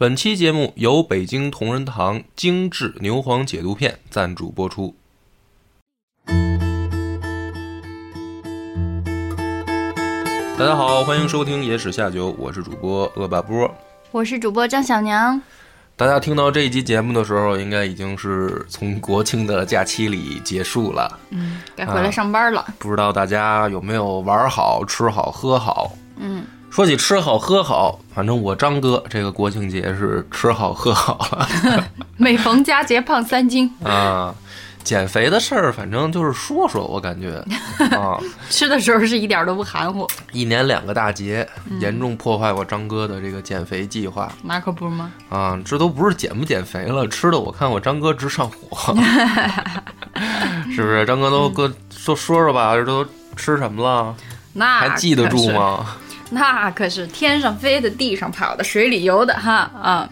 [0.00, 4.94] 本期节目由北京同仁堂精致牛黄解毒片赞助播出。
[10.56, 13.68] 大家好，欢迎收听《野史下酒》，我是主播恶霸波。
[14.12, 15.42] 我是主播张小娘。
[15.96, 21.18] 大家听到这一期节目的时候，应该已经是从国庆的假期里结束了。
[21.30, 22.64] 嗯，该回来上班了。
[22.78, 25.90] 不知道大家有没有玩好、吃好、喝好？
[26.68, 31.48] 嗯，说起吃好喝好，反正我张哥这个国庆节是吃好喝好了。
[32.16, 34.34] 每逢佳节胖三斤啊！
[34.84, 37.44] 减肥的事儿，反正就是说说，我感觉
[37.94, 38.16] 啊，
[38.48, 40.06] 吃的时候是一点都不含糊。
[40.32, 41.46] 一年两个大节，
[41.78, 44.32] 严重破坏我张哥的这个减肥计划。
[44.42, 45.12] 那可不吗？
[45.28, 48.94] 啊，这都不是减不减肥了，吃的我看我张哥直上火，
[50.74, 51.04] 是不是？
[51.04, 53.04] 张哥都哥说说说吧，这都
[53.36, 54.14] 吃什么了？
[54.54, 55.86] 那还记得住吗？
[56.30, 60.08] 那可是天上飞的，地上跑的，水里游的哈啊！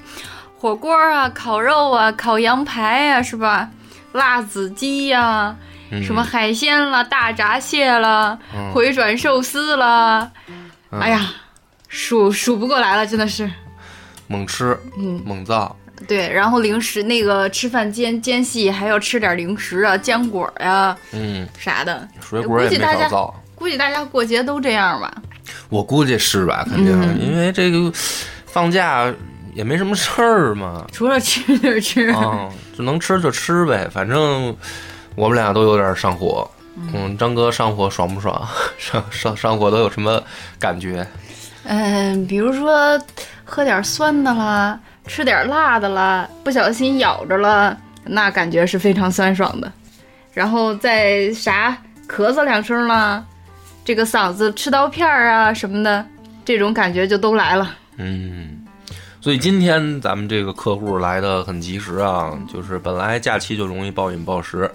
[0.58, 3.68] 火锅啊，烤肉啊，烤羊排啊，是吧？
[4.12, 5.54] 辣子鸡呀，
[6.02, 8.38] 什么海鲜了，大闸蟹了，
[8.72, 10.32] 回转寿司了，
[10.90, 11.30] 哎呀，
[11.88, 13.50] 数数不过来了，真的是
[14.26, 15.76] 猛吃，嗯，猛造。
[16.08, 23.34] 对，然后零食那个吃饭间间隙还要吃点零食啊，坚果呀，嗯，啥的，水果也没少造。
[23.54, 25.12] 估计大家过节都这样吧？
[25.68, 27.92] 我估计是吧，肯定，因为这个
[28.46, 29.12] 放假。
[29.54, 33.88] 也没什么事儿嘛，除了吃就是吃啊，就能吃就吃呗。
[33.90, 34.54] 反正
[35.14, 36.46] 我们俩都有点上火，
[36.92, 38.46] 嗯，张哥上火爽不爽？
[38.76, 40.22] 上上上火都有什么
[40.58, 41.06] 感觉？
[41.64, 43.00] 嗯，比如说
[43.46, 49.72] 喝点酸的啦，吃点辣的啦，不小心咬着了，那感觉是非常酸爽的。
[50.34, 51.74] 然后再啥
[52.06, 53.24] 咳嗽两声啦，
[53.86, 56.04] 这个嗓子吃刀片儿啊什么的，
[56.44, 57.72] 这种感觉就都来了。
[57.98, 58.64] 嗯。
[59.20, 64.68] 所以今天咱们这个客户来的很及时啊，就是本来假期就容易暴饮暴食，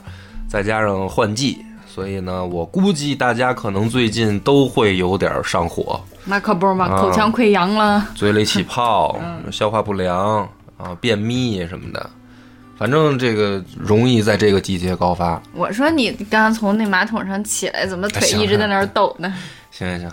[0.48, 6.02] 再加上换季，所以呢，我估计大家可能最近都会有点上火。
[6.24, 9.20] 那可不嘛，口腔溃疡了， 嘴里起泡，
[9.52, 10.40] 消化不良
[10.78, 12.10] 啊，便秘什么的，
[12.82, 15.40] 反正这个容易在这个季节高发。
[15.54, 19.32] 我说你刚刚从那马桶上起来，怎么腿一直在那儿抖呢？
[19.70, 20.12] 行行行，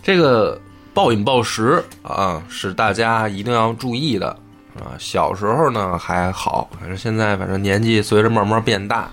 [0.00, 0.60] 这个。
[0.94, 4.30] 暴饮暴食啊，是大家一定要注意的
[4.74, 4.98] 啊。
[4.98, 9.08] 小时候呢还好，反正现在反正年纪随着慢慢变大，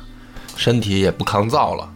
[0.57, 1.88] 身体也不抗造了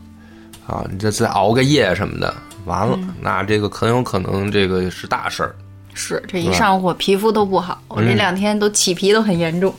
[0.68, 0.86] 啊。
[0.92, 2.32] 你这再熬个夜什么的，
[2.66, 5.56] 完了，那这个很有可能这个是大事儿。
[5.96, 9.74] 是这一上火，皮肤都不好，我这两天都起皮都很严重。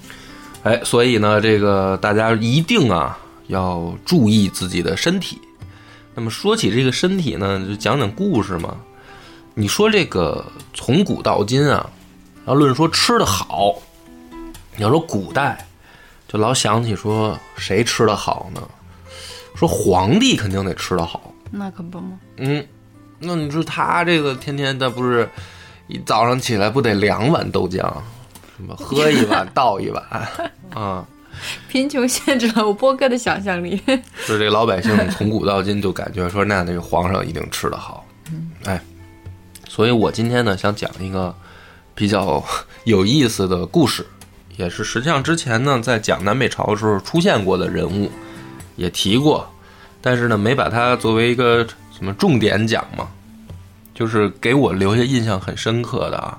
[0.63, 5.41] 哎，所以呢，这个大家一定啊要注意自己的身体。
[6.15, 8.77] 那么说起这个身体呢，就讲讲故事嘛。
[9.55, 10.45] 你说这个
[10.75, 11.91] 从古到今啊，
[12.47, 13.75] 要论说吃的好，
[14.77, 15.67] 你要说古代，
[16.29, 18.61] 就老想起说谁吃的好呢？
[19.55, 22.19] 说皇帝肯定得吃的好，那可不吗？
[22.37, 22.65] 嗯，
[23.19, 25.29] 那你说他这个天天的不是
[25.89, 27.93] 一早上起来不得两碗豆浆，
[28.61, 30.05] 什么喝一碗倒一碗
[30.75, 31.05] 啊？
[31.69, 33.81] 贫穷限制了我波哥的想象力。
[34.27, 38.05] 就是这个老百姓从古到今就感觉说那那个皇上一定吃的好，
[38.65, 38.79] 哎。
[39.67, 41.35] 所以我今天呢，想讲一个
[41.95, 42.45] 比较
[42.85, 44.05] 有意思的故事，
[44.57, 48.11] 也是实际上之前呢，在讲南北朝的时候出现过的人物，
[48.77, 49.49] 也提过，
[50.03, 51.65] 但是呢，没把它作为一个
[51.97, 53.09] 什么重点讲嘛，
[53.95, 56.37] 就是给我留下印象很深刻的啊，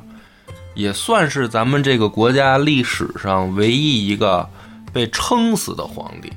[0.74, 4.48] 也算是咱们这个国家历史上唯一一个
[4.94, 6.32] 被撑死的皇帝。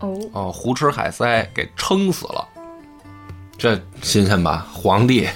[0.00, 2.46] 哦哦，胡吃海塞给撑死了，
[3.58, 4.66] 这新鲜吧？
[4.72, 5.28] 皇帝。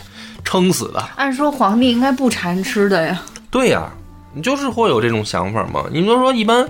[0.45, 1.01] 撑死的。
[1.17, 3.23] 按说皇帝应该不馋吃的呀。
[3.51, 3.91] 对呀，
[4.35, 5.87] 你就是会有这种想法嘛？
[5.91, 6.69] 你就说一般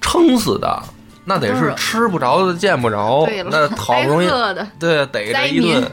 [0.00, 0.82] 撑死的，
[1.26, 4.28] 那得是吃不着的、见不着，那 好不容易
[4.78, 5.92] 对逮着一顿，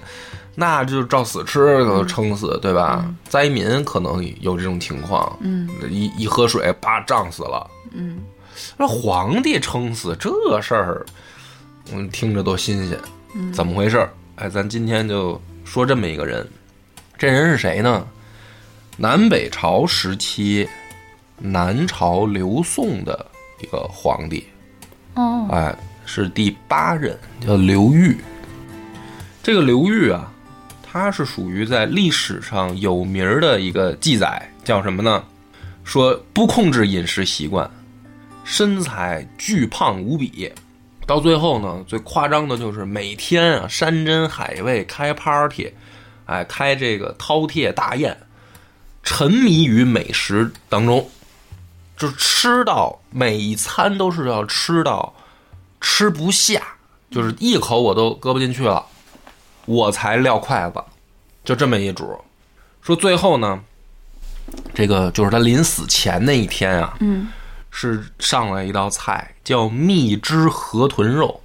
[0.59, 3.05] 那就照死吃，可能撑死，对吧？
[3.29, 8.17] 灾民可能有这种情况，嗯，一一喝水，啪胀死了，嗯。
[8.75, 11.05] 那皇帝撑死这事儿，
[11.91, 12.99] 嗯，听着都新鲜，
[13.53, 14.09] 怎么回事？
[14.37, 16.47] 哎，咱今天就说这么一个人。
[17.19, 18.07] 这人是谁呢？
[18.97, 20.67] 南北朝时期，
[21.37, 23.23] 南朝刘宋的
[23.61, 24.47] 一个皇帝，
[25.13, 27.15] 哦，哎，是第八任，
[27.45, 28.17] 叫刘裕。
[29.43, 30.33] 这个刘裕啊，
[30.89, 35.21] 他是属于在历史上有名的一个记载，叫什么呢？
[35.83, 37.69] 说不控制饮食习惯，
[38.43, 40.51] 身材巨胖无比，
[41.05, 45.71] 到最后呢，最夸张的就是每天啊山珍海味开 party。
[46.25, 48.17] 哎，开这个饕餮大宴，
[49.01, 51.09] 沉迷于美食当中，
[51.95, 55.13] 就吃到每一餐都是要吃到
[55.79, 56.61] 吃不下，
[57.09, 58.85] 就是一口我都搁不进去了，
[59.67, 60.81] 我才撂筷子，
[61.45, 62.19] 就这么一主。
[62.81, 63.59] 说最后呢，
[64.73, 67.27] 这个就是他临死前那一天啊，嗯。
[67.69, 71.39] 是上来一道菜叫蜜汁河豚肉，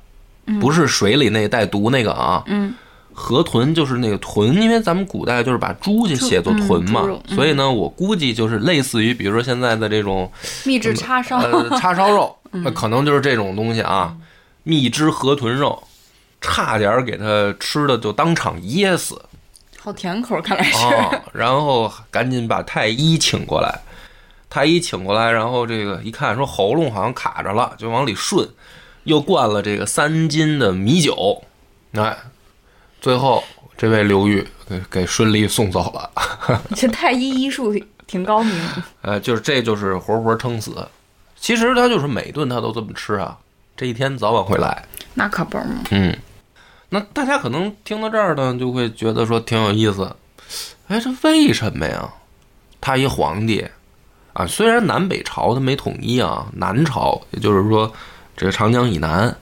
[0.58, 2.72] 不是水里那带毒那个啊，嗯。
[3.12, 10.32] 河豚就是那个豚，因为咱们古代就是把猪就写作豚嘛所以呢，我估计就是类似于，比如说现在的这种
[10.64, 12.62] 秘制叉烧，呃叉烧肉， 嗯。
[12.62, 14.16] 那可能就是这种东西啊，
[14.62, 15.82] 蜜汁河豚肉，
[16.43, 19.19] 差点儿给他吃的就当场噎死
[19.79, 20.87] 好甜口，看来是。
[20.87, 23.81] 啊，然后赶紧把太医请过来，
[24.50, 28.49] 太医请过来，然后这个一看说喉咙好像卡着了，就往里顺，
[29.05, 31.43] 又灌了这个三斤的米酒，
[31.94, 32.17] 哎，
[33.00, 33.43] 最后
[33.77, 36.61] 这位刘玉给给顺利送走了。
[36.77, 37.75] 这太医医术
[38.06, 38.55] 挺高明。
[39.03, 40.87] 呃，就是这就是活活撑死。
[41.37, 43.37] 其实他就是每顿他都这么吃啊，
[43.77, 44.85] 这一天早晚会来。
[45.15, 46.17] 那可不嘛，嗯，
[46.94, 50.15] 那大家可能听到这儿呢，就会觉得说挺有意思。
[50.89, 52.06] 哎，这为什么呀？
[52.83, 53.67] 他一皇帝
[54.35, 57.91] 啊，虽然南北朝他没统一啊，南朝也就是说
[58.37, 59.35] 这个长江以南，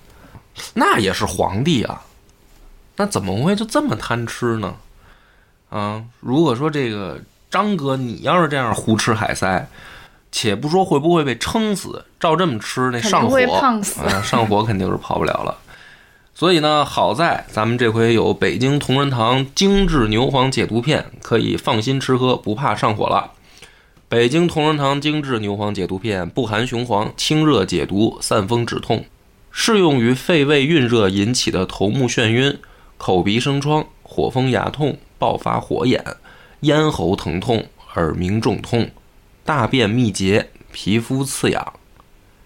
[0.74, 2.00] 那也是皇帝啊，
[2.94, 4.76] 那怎么会就这么贪吃呢？
[5.70, 7.20] 啊，如果说这个
[7.50, 9.68] 张哥你要是这样胡吃海塞，
[10.30, 15.58] 且不说会不会被撑死，照这么吃那上火，胖死啊，上火肯定是跑不了了。
[16.40, 23.32] 所以呢，好在咱们这回有北京同仁堂精致牛黄解毒片，可以放心吃喝，不怕上火了。
[24.08, 29.04] 北京同仁堂精致牛黄解毒片不含雄黄，清热解毒，散风止痛，
[29.50, 32.58] 适用于肺胃蕴热引起的头目眩晕、
[32.96, 36.02] 口鼻生疮、火风牙痛、爆发火眼、
[36.60, 37.66] 咽喉疼痛、
[37.96, 38.90] 耳鸣肿痛、
[39.44, 41.74] 大便秘结、皮肤刺痒。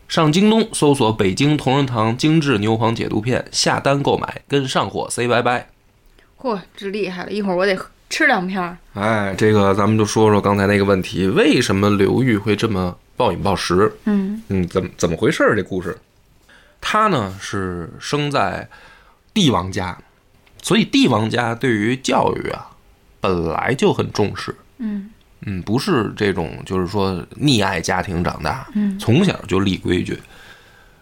[0.07, 5.69] 上京东搜索“北京同仁堂精致牛黄解毒片”，下单购买，跟上火 say 拜拜。
[6.39, 7.33] 嚯，这厉害了！
[7.33, 7.77] 一会儿我得
[8.11, 8.77] 吃两片儿。
[8.93, 13.91] 哎，这个咱们就说说刚才那个问题，为什么刘裕会这么暴饮暴食？
[14.05, 15.57] 嗯嗯，怎么怎么回事儿？
[15.57, 15.97] 这故事，
[16.83, 18.69] 他呢是生在
[19.33, 19.99] 帝王家，
[20.63, 22.71] 所以帝王家对于教育啊
[23.21, 24.55] 本来就很重视。
[24.79, 25.11] 嗯
[25.47, 28.99] 嗯，不是这种，就是说溺爱家庭长大，嗯。
[28.99, 30.19] 从小就立规矩，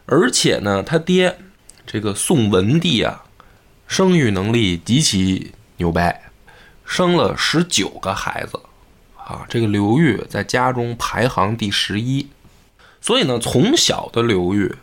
[0.06, 1.38] 而且呢，他爹
[1.86, 3.24] 这个宋文帝啊，
[3.86, 6.30] 生育能力极其牛掰，
[6.84, 8.58] 生了十九个孩子，
[9.16, 12.28] 啊，这个刘裕在家中排行第十一，
[13.00, 14.74] 所以呢，从小的刘裕，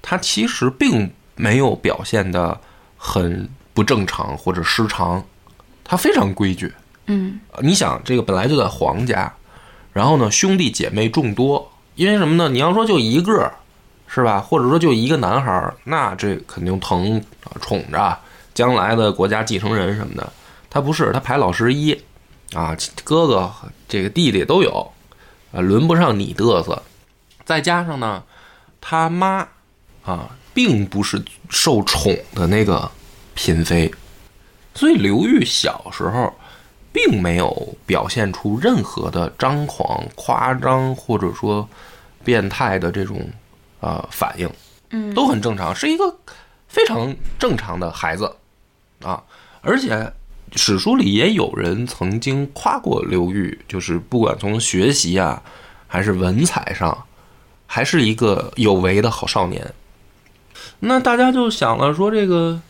[0.00, 2.60] 他其实并没有表现的
[2.96, 5.24] 很不正常或者失常，
[5.82, 6.72] 他非常规矩。
[7.12, 9.34] 嗯你想，这个本来就在皇家，
[9.92, 12.48] 然后呢，兄弟姐妹众多，因为什么呢？
[12.48, 13.52] 你要说就一个，
[14.06, 14.40] 是吧？
[14.40, 18.16] 或者说就一个男孩，那这肯定疼啊宠着，
[18.54, 20.32] 将来的国家继承人什么的。
[20.70, 21.92] 他不是，他排老十一，
[22.52, 23.52] 啊，哥哥
[23.88, 24.92] 这个弟弟都有，
[25.52, 26.80] 啊，轮不上你嘚瑟。
[27.44, 28.22] 再加上呢，
[28.80, 29.48] 他妈
[30.04, 32.88] 啊，并不是受宠的那个
[33.34, 33.92] 嫔妃，
[34.76, 36.32] 所以刘裕小时候。
[36.92, 41.68] 并没有表现出任何的张狂、夸张或者说
[42.24, 43.28] 变态的这种
[43.80, 44.50] 呃反应，
[44.90, 46.16] 嗯，都很正常，是一个
[46.68, 48.34] 非常正常的孩子
[49.02, 49.22] 啊。
[49.60, 50.12] 而且
[50.56, 55.42] 史书里也有人曾经夸过刘裕，就是不管从学习啊，
[55.86, 57.04] 还是文采上，
[57.66, 59.72] 还是一个有为的好少年。
[60.80, 62.60] 那大家就想了，说这个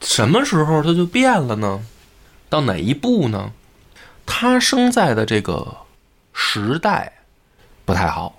[0.00, 1.84] 什么时候他就变了呢？
[2.48, 3.52] 到哪一步呢？
[4.32, 5.66] 他生在的这个
[6.32, 7.12] 时代
[7.84, 8.32] 不太好，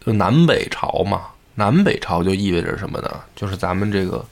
[0.00, 1.22] 就南北朝嘛。
[1.56, 3.10] 南北朝就意味着什么呢？
[3.34, 4.24] 就是咱们这个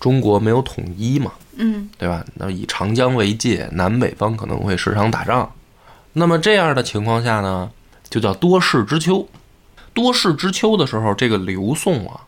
[0.00, 2.24] 中国没有统一嘛，嗯对吧？
[2.32, 5.52] 那以长江为界，南北方可能会时常打仗。
[6.14, 7.70] 那么这样的情况下呢，
[8.08, 9.28] 就叫多事之秋。
[9.92, 12.22] 多事之秋的时候，这个刘宋啊，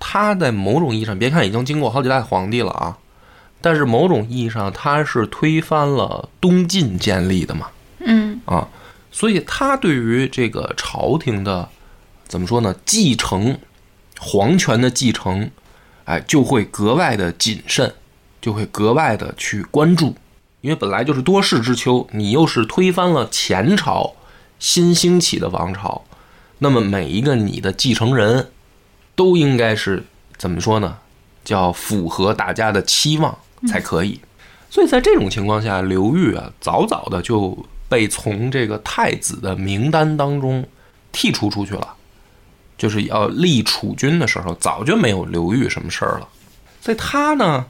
[0.00, 2.96] 他在某种意义上，别看已经经过好几代皇帝了啊，
[3.64, 7.68] 但是某种意义上，他是推翻了东晋建立的嘛，
[8.00, 8.38] 嗯。
[8.44, 8.68] 啊，
[9.10, 11.66] 所以他对于这个朝廷的
[12.28, 13.58] 怎么说呢，继承
[14.20, 15.50] 皇权的继承，
[16.04, 17.90] 哎，就会格外的谨慎，
[18.42, 20.14] 就会格外的去关注，
[20.60, 24.12] 因为本来就是多事之秋，你又是推翻了前朝
[24.58, 26.04] 新兴起的王朝，
[26.58, 28.50] 那么每一个你的继承人
[29.14, 30.04] 都应该是
[30.36, 30.98] 怎么说呢？
[31.42, 34.20] 叫符合大家的期望才可以。
[34.70, 37.56] 所以在这种情况下，刘裕啊，早早的就
[37.88, 40.66] 被从这个太子的名单当中
[41.12, 41.94] 剔除出去了。
[42.76, 46.28] 就是要立储君的时候，早就没有刘裕什么事儿了，
[46.80, 47.64] 所以他呢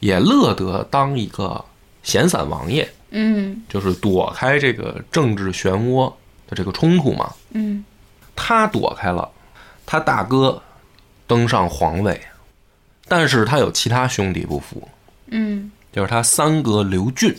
[0.00, 1.64] 也乐得当一个
[2.02, 6.12] 闲散王爷，嗯就是躲开这个政治漩涡
[6.48, 7.32] 的这个冲突嘛。
[7.52, 7.84] 嗯
[8.34, 9.30] 他躲开了，
[9.86, 10.60] 他大哥
[11.28, 12.20] 登上皇位，
[13.06, 14.88] 但是他有其他兄弟不服，
[15.30, 17.36] 嗯就是他三哥刘俊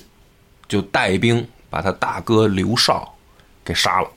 [0.68, 3.16] 就带兵把他大哥刘绍
[3.64, 4.10] 给杀了，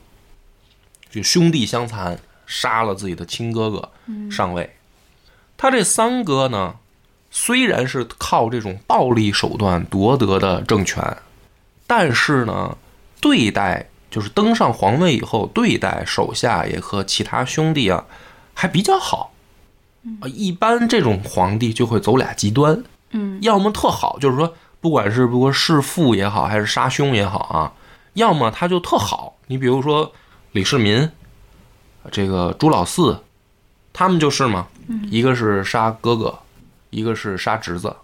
[1.09, 3.91] 就兄弟相残，杀了自己的亲哥哥
[4.31, 4.75] 上位。
[5.55, 6.75] 他这三哥呢，
[7.29, 11.17] 虽然是靠这种暴力手段夺得的政权，
[11.87, 12.77] 但是呢，
[13.21, 18.05] 对待就是登上皇位以后，对待手下也和其他兄弟啊
[18.53, 19.33] 还比较好。
[20.19, 27.71] 啊，一般这种皇帝就会走俩极端，嗯要么特好，就是说，不管是不过弑父也好，还是杀兄也好啊，
[28.13, 29.37] 要么他就特好。
[29.47, 30.11] 你比如说
[30.51, 31.09] 李世民，
[32.11, 33.19] 这个朱老四，
[33.91, 34.67] 他们就是嘛，
[35.09, 36.37] 一个是杀哥哥，
[36.89, 37.95] 一个是杀侄子，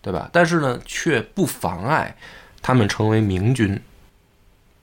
[0.00, 0.28] 对吧？
[0.32, 2.16] 但是呢，却不妨碍
[2.60, 3.80] 他们成为明君，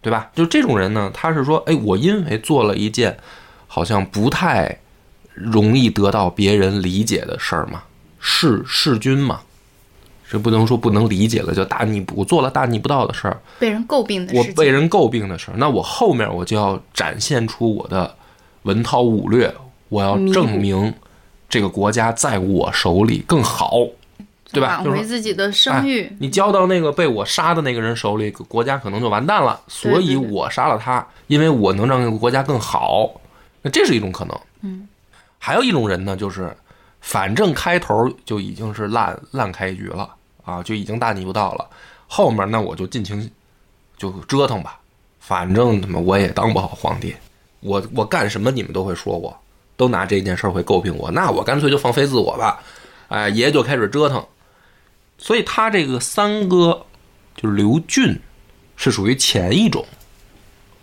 [0.02, 0.30] 对吧？
[0.36, 3.18] 就这种人呢，他是说，哎，我因为做了一件
[3.68, 4.80] 好像不太
[5.34, 7.84] 容易得到别人理解的事儿嘛，
[8.20, 9.42] 弑弑君嘛，
[10.32, 14.56] 这不能说不能理解了，叫大逆不，我做了大逆不道的事儿，被人诟病的我事情。
[14.56, 18.16] 被人诟病的事儿，那我后面我就要展现出我的
[18.62, 19.52] 文韬武略，
[19.90, 20.94] 我要证明
[21.50, 23.74] 这个国家在我手里更好，
[24.52, 24.84] 对吧？
[24.84, 26.16] 挽回自己的声誉。
[26.20, 29.60] 你交到那个被我杀的那个人手里，国家可能就完蛋了。
[29.68, 33.10] 所以我杀了他，因为我能让这个国家更好。
[33.64, 34.40] 那这是一种可能。
[34.62, 34.88] 嗯，
[35.40, 36.56] 还有一种人呢，就是
[37.02, 40.08] 反正开头就已经是烂烂开局了
[40.50, 41.70] 啊，就已经大逆不道了。
[42.08, 43.30] 后面那我就尽情
[43.98, 44.80] 就折腾吧，
[45.20, 47.16] 反正他妈我也当不好皇帝，
[47.60, 49.38] 我我干什么你们都会说我，
[49.78, 52.64] 都拿这件事儿会诟病我，那我干脆就放飞自我吧。
[53.10, 54.26] 哎，爷就开始折腾。
[55.20, 56.86] 所以他这个三哥
[57.36, 58.20] 就是刘俊，
[58.76, 59.86] 是属于前一种，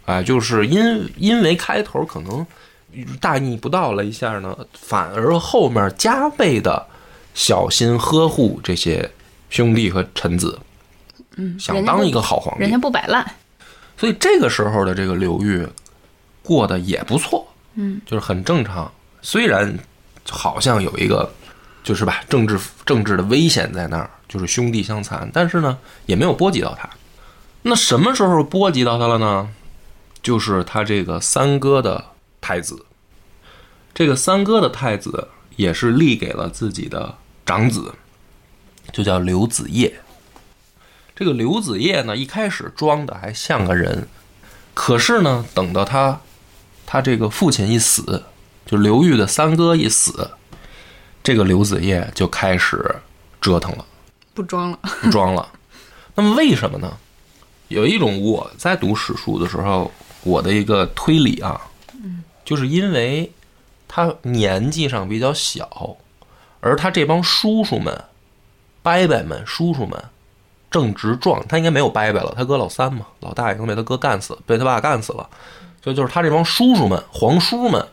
[0.04, 2.46] 哎，就是因因为开头可能
[3.20, 6.86] 大逆不道了一下呢，反而后面加倍的
[7.34, 9.10] 小心呵护这些
[9.50, 10.58] 兄弟和臣子，
[11.36, 12.78] 嗯，想当一个好皇帝人家。
[12.78, 13.24] 不摆烂。
[13.96, 15.66] 所以这个时候的这个刘裕
[16.42, 18.90] 过得也不错，嗯，就是很正常。
[19.22, 19.78] 虽然
[20.28, 21.32] 好像有一个
[21.82, 26.88] 就是吧政治政治的危险在那儿，就是兄弟相残，但是呢也没有波及到他。
[27.62, 29.48] 那什么时候波及到他了呢？
[30.22, 32.04] 就是他这个三哥的
[32.40, 32.84] 太子，
[33.94, 37.94] 这个三哥的太子也是立给了自己的长子，
[38.92, 40.00] 就叫刘子业。
[41.14, 44.06] 这个刘子业呢，一开始装的还像个人，
[44.74, 46.20] 可是呢，等到他
[46.84, 48.24] 他这个父亲一死，
[48.66, 50.30] 就刘裕的三哥一死，
[51.22, 52.96] 这个刘子业就开始
[53.40, 53.84] 折腾了，
[54.34, 54.78] 不装了。
[55.02, 55.48] 不装了。
[56.14, 56.96] 那么为什么呢？
[57.68, 59.90] 有一种我在读史书的时候，
[60.22, 61.60] 我的一个推理啊，
[62.44, 63.32] 就是因为
[63.88, 65.96] 他年纪上比较小，
[66.60, 68.04] 而他这帮叔叔们、
[68.86, 70.00] 伯伯们、叔叔们
[70.70, 75.28] 正值壮，他应该没有伯伯了，他哥老三嘛，老大已经被他哥干死，被他爸干死了，
[75.82, 77.84] 所以就是他这帮叔叔们、皇叔们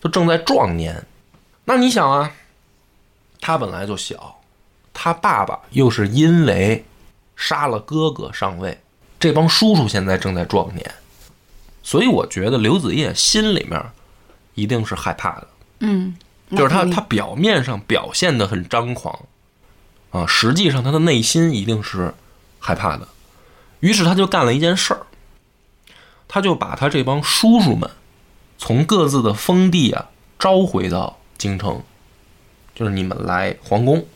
[0.00, 1.02] 都正在壮年。
[1.64, 2.30] 那你想啊，
[3.40, 4.38] 他本来就小，
[4.92, 6.84] 他爸爸又是因为
[7.36, 8.78] 杀了哥哥上位，
[9.18, 10.94] 这帮叔叔现在正在壮年，
[11.82, 13.82] 所以我觉得刘子业心里面
[14.52, 15.48] 一定是害怕的。
[15.78, 16.14] 嗯，
[16.50, 19.18] 就是他他表面上表现的很张狂，
[20.14, 22.14] 啊，实际上他的内心一定是
[22.60, 23.08] 害怕的。
[23.80, 25.00] 于是他就干了一件事儿，
[26.28, 27.90] 他就把他这帮叔叔们
[28.56, 31.82] 从各自的封地啊召回到京城，
[32.76, 34.06] 就是你们来皇宫，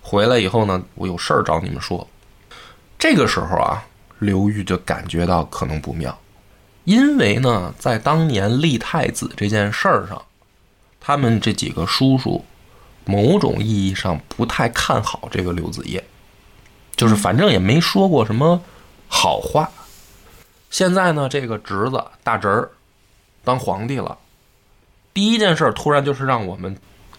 [0.00, 2.08] 回来以后呢，我有事儿找你们说。
[2.98, 3.84] 这个时候啊，
[4.20, 6.18] 刘裕就感觉到可能不妙，
[6.84, 10.22] 因为呢，在当年立太子这件事儿上。
[11.02, 12.44] 他们这几个叔叔，
[13.04, 16.04] 某种意义上不太看好这个刘子业，
[16.96, 18.60] 就是反正也没说过什么
[19.08, 19.70] 好话。
[20.70, 22.70] 现在呢，这个侄子大侄儿
[23.42, 24.16] 当皇帝了，
[25.12, 26.76] 第一件事突然就是让我们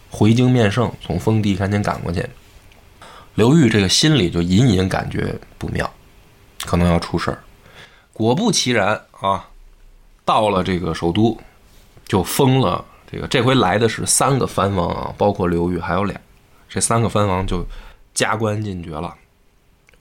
[0.09, 2.25] 回京面圣，从封地赶紧赶过去。
[3.35, 5.91] 刘裕这个心里就隐隐感觉不妙，
[6.65, 7.43] 可能要出事儿。
[8.13, 9.49] 果不其然啊，
[10.23, 11.37] 到了这个首都，
[12.05, 12.85] 就封了。
[13.11, 16.15] 这个这回来的是三个藩王啊，包括刘裕还有俩，
[16.69, 17.65] 这三个藩王就
[18.13, 19.13] 加官进爵了，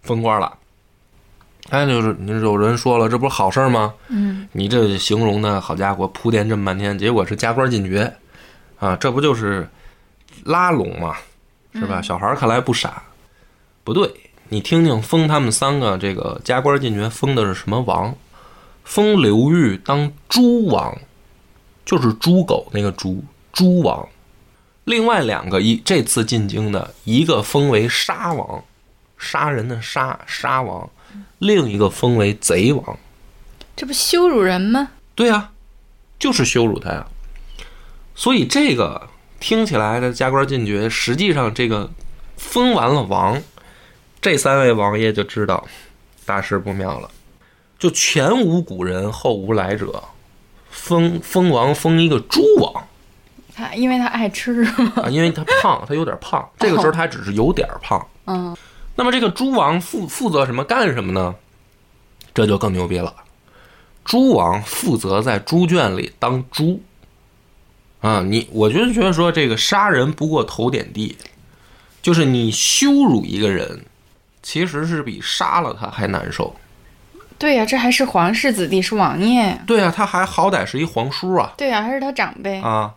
[0.03, 0.57] 封官了。
[1.71, 3.93] 哎，就是你有人说了，这不是好事吗？
[4.09, 8.13] 嗯，你这形容的好家伙，铺垫这么半天，结果是加官进爵，
[8.79, 9.69] 啊，这不就是
[10.45, 11.17] 拉拢嘛？
[11.75, 12.01] 是吧？
[12.03, 13.03] 小孩儿看来不傻，
[13.85, 14.13] 不对，
[14.49, 18.15] 你听听封他们三个这个加官进爵封的是什么王？
[18.85, 20.97] 封刘裕当诸王，
[21.91, 23.21] 就是猪狗那个猪
[23.53, 24.09] 猪王。
[24.85, 28.63] 另外两个一这次进京的，一个封为杀王，
[29.19, 30.89] 杀人的杀杀王，
[31.41, 32.97] 另一个封为贼王。
[33.75, 34.91] 这不羞辱人吗？
[35.17, 35.51] 对啊、
[36.17, 37.05] 就是羞辱他呀。
[38.15, 39.09] 所以这个
[39.41, 41.91] 听起来的加官进爵，实际上这个
[42.37, 43.43] 封完了王，
[44.21, 45.67] 这三位王爷就知道
[46.25, 47.11] 大事不妙了，
[47.81, 50.05] 就前无古人后无来者，
[50.71, 52.85] 封封王封一个猪王
[53.55, 58.07] 他因为他爱吃，啊，因为他胖， 他有点胖，这个时候他只是有点胖。
[58.27, 58.57] 嗯，
[58.95, 61.35] 那么这个猪王负负责什么干什么呢？
[62.33, 63.15] 这就更牛逼了。
[64.05, 66.81] 猪王负责在猪圈里当猪。
[68.01, 71.19] 啊，你我就觉得说这个杀人不过头点地，
[72.01, 73.85] 就是你羞辱一个人，
[74.43, 76.57] 其实是比杀了他还难受。
[77.41, 79.59] 对呀、这还是皇室子弟，是王爷呀。
[79.67, 82.61] 对啊，他还好歹是一皇叔啊对呀、还是他长辈。
[82.61, 82.95] 啊，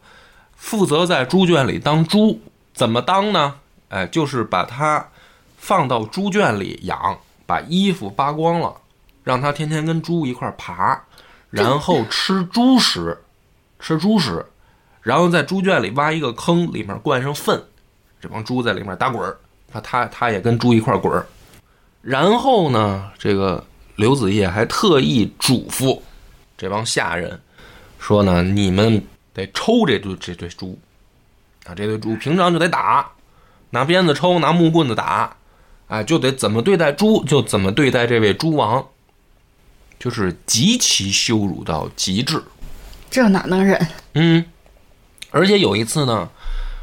[0.58, 2.42] 负责在猪圈里当猪，
[2.74, 3.56] 怎么当呢？
[3.88, 5.08] 哎，就是把它
[5.56, 8.76] 放到猪圈里养，把衣服扒光了，
[9.24, 11.02] 让它天天跟猪一块儿爬，
[11.50, 13.18] 然后吃猪食，
[13.80, 14.46] 吃猪食，
[15.02, 17.64] 然后在猪圈里挖一个坑，里面灌上粪，
[18.20, 19.38] 这帮猪在里面打滚儿，
[19.72, 21.26] 他他他也跟猪一块儿滚儿。
[22.02, 23.64] 然后呢，这个
[23.96, 26.02] 刘子业还特意嘱咐
[26.58, 27.40] 这帮下人
[28.00, 30.78] 说呢，你们得抽这对这对猪，
[31.66, 33.12] 啊，这对猪平常就得打，
[33.70, 35.36] 拿鞭子抽，拿木棍子打，
[35.88, 38.86] 哎，就得怎么对待猪，就怎么对待这位猪王，
[40.00, 42.44] 就是极其羞辱到极致。
[43.10, 43.88] 这哪能忍？
[44.16, 44.44] 嗯，
[45.32, 46.30] 而且有一次呢，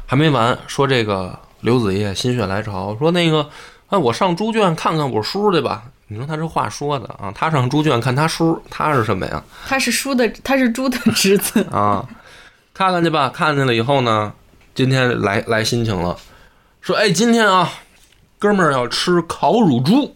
[0.05, 3.49] 还没完，说这个刘子业心血来潮，说那个，
[3.89, 5.91] 哎，我上猪圈看看我叔去吧。
[6.11, 9.41] 你说他这话说的啊，他上猪圈看他叔，他是什么呀？
[9.65, 11.61] 他是叔的，他是猪的侄子。
[11.71, 12.05] 啊，
[12.73, 13.29] 看看去吧。
[13.29, 14.33] 看见了以后呢，
[14.75, 16.17] 今天来来心情了，
[16.81, 17.71] 说哎，今天啊，
[18.37, 20.13] 哥们儿要吃烤乳猪。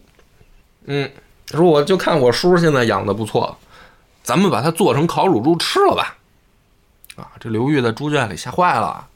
[0.84, 1.10] 嗯，
[1.52, 3.56] 说我就看我叔现在养的不错，
[4.22, 6.18] 咱们把它做成烤乳猪吃了吧。
[7.16, 9.06] 啊，这刘裕在猪圈里吓坏了，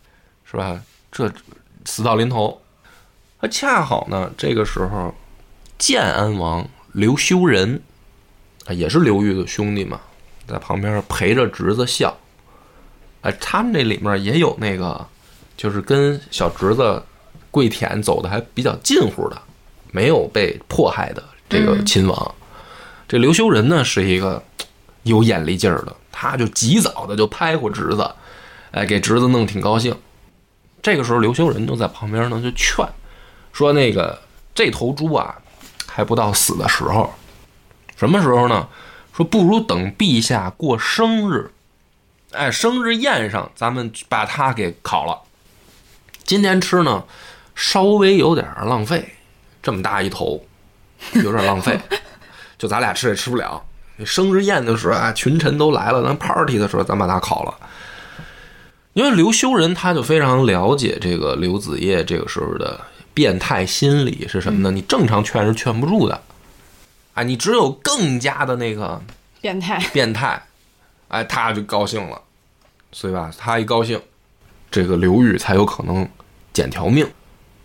[0.46, 0.80] 是吧？
[1.12, 1.30] 这
[1.84, 2.58] 死到临头，
[3.38, 5.14] 他恰好呢，这个时候
[5.80, 7.80] 建安王刘修仁
[8.66, 9.98] 啊，也是刘裕的兄弟嘛，
[10.46, 12.14] 在旁边陪着侄子笑。
[13.22, 15.06] 哎，他们这里面也有那个，
[15.56, 17.02] 就是跟小侄子
[17.50, 19.42] 跪舔走的还比较近乎的，
[19.90, 22.34] 没有被迫害的这个亲王。
[23.08, 24.42] 这刘修仁呢是一个
[25.04, 28.08] 有眼力劲儿的，他就及早的就拍过侄子，
[28.70, 29.96] 哎，给侄子弄挺高兴。
[30.82, 32.86] 这个时候，刘修仁就在旁边呢就劝
[33.52, 34.18] 说：“那个
[34.54, 35.36] 这头猪啊，
[36.00, 37.12] 还不到死的时候，
[37.94, 38.66] 什么时候呢？
[39.12, 41.50] 说不如等陛下过生日，
[42.30, 45.20] 哎，生日宴上咱们把它给烤了。
[46.24, 47.04] 今天吃呢，
[47.54, 49.16] 稍微有点浪费，
[49.62, 50.42] 这么大一头，
[51.12, 51.78] 有点浪费，
[52.56, 53.62] 就咱俩吃也吃不了。
[54.06, 57.54] 生日宴的时候啊，群臣都来了，咱 party 的时候咱把它烤了。
[58.94, 62.80] 因为刘修仁他就非常了解这个刘子业这个时候的
[63.20, 64.70] 变态心理是什么呢？
[64.70, 66.18] 你正常劝是劝不住的，
[67.12, 68.98] 啊，你只有更加的那个
[69.42, 70.42] 变态，变态，
[71.08, 72.18] 哎，他就高兴了，
[72.92, 74.00] 所以吧，他一高兴，
[74.70, 76.08] 这个刘裕才有可能
[76.54, 77.06] 捡条命。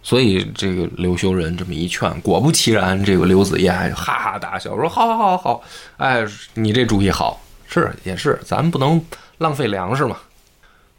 [0.04, 5.64] 所以这个刘修仁这么一劝，果不其然，这个刘子业还哈哈大笑说：“好好好好，
[5.96, 9.02] 哎，你这主意好，是也是，咱不能
[9.38, 10.18] 浪费粮食嘛。”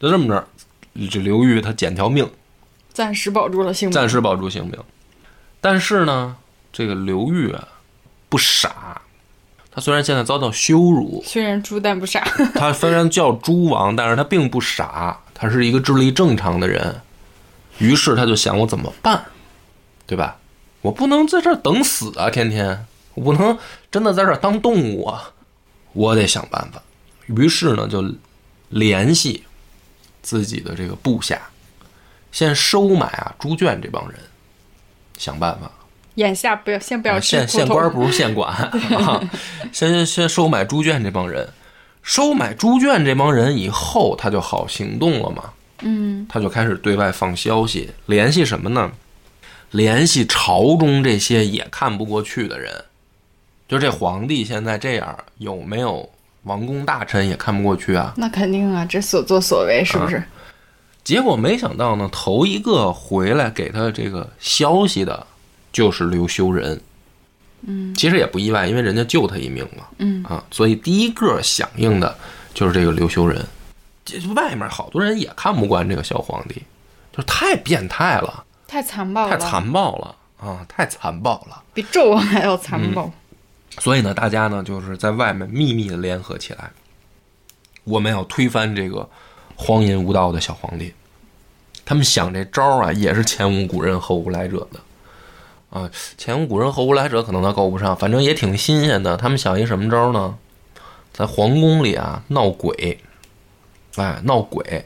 [0.00, 0.48] 就这么着，
[1.10, 2.26] 这刘裕他捡条命，
[2.96, 3.92] 暂时保住了性命。
[3.92, 4.74] 暂时保住性命。
[5.60, 6.34] 但是呢，
[6.72, 7.68] 这个刘裕啊
[8.30, 9.02] 不傻，
[9.70, 12.20] 他虽然现在遭到羞辱，虽然猪但不傻，
[12.56, 17.02] 他虽然叫猪王，但是他并不傻，他是一个智力正常的人。
[17.76, 19.22] 于是他就想，我怎么办，
[20.06, 20.38] 对吧？
[20.80, 23.58] 我不能在这儿等死啊，天天，我不能
[23.90, 25.32] 真的在这儿当动物啊，
[25.92, 26.80] 我得想办法。
[27.26, 28.02] 于是呢，就
[28.70, 29.44] 联系
[30.22, 31.42] 自己的这个部下，
[32.36, 34.20] 先收买啊猪圈这帮人，
[35.16, 35.70] 想办法。
[36.16, 39.22] 眼下不要先不要县县官不如县管啊，
[39.72, 41.48] 先先收买猪圈这帮人，
[42.02, 45.44] 收买猪圈这帮人以后，他就好行动了嘛。
[45.80, 48.92] 嗯，他就开始对外放消息，联系什么呢？
[49.70, 52.84] 联系朝中这些也看不过去的人，
[53.66, 56.06] 就这皇帝现在这样，有没有
[56.42, 58.12] 王公大臣也看不过去啊？
[58.18, 60.22] 那肯定啊，这所作所为是不是？
[61.06, 65.24] 结果没想到呢，头一个回来给他这个消息的，
[65.70, 66.80] 就是刘修仁。
[67.60, 72.18] 嗯其实也不意外，因为人家救他一命嘛嗯啊，所以第一个响应的
[72.52, 73.40] 就是这个刘修仁。
[74.04, 76.54] 这外面好多人也看不惯这个小皇帝，
[77.12, 81.62] 就是太变态了，太残暴了，太残暴了啊，太残暴了。
[81.72, 83.08] 比纣王还要残暴。
[83.78, 86.72] 所以呢，大家呢就是在外面秘密的联合起来，
[87.84, 89.08] 我们要推翻这个
[89.56, 90.92] 荒淫无道的小皇帝。
[91.84, 94.80] 他们想这招啊，也是前无古人后无来者的
[95.70, 95.90] 啊。
[96.18, 99.16] 前无古人后无来者可能他够不上，反正也挺新鲜的。
[99.16, 100.36] 他们想一什么招呢？
[101.12, 102.98] 在皇宫里啊闹鬼，
[103.96, 104.84] 哎，闹鬼。